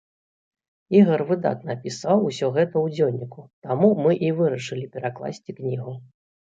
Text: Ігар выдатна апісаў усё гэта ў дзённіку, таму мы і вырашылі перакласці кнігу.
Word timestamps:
Ігар 0.99 1.23
выдатна 1.31 1.69
апісаў 1.77 2.17
усё 2.31 2.51
гэта 2.57 2.75
ў 2.85 2.97
дзённіку, 2.97 3.41
таму 3.69 3.93
мы 4.03 4.11
і 4.27 4.35
вырашылі 4.43 4.91
перакласці 4.99 5.51
кнігу. 5.63 5.93